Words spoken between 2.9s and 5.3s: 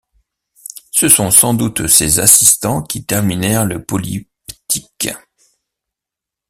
terminérent le polyptyque.